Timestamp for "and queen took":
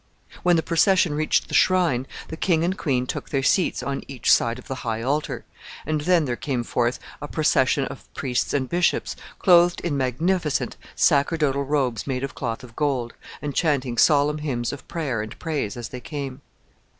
2.63-3.29